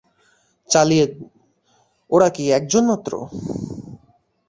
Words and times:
ওরা 2.09 2.27
কি 2.35 2.43
একজন 2.51 2.83
মাত্র। 2.85 3.11